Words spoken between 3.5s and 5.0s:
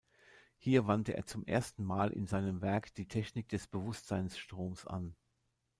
Bewusstseinsstroms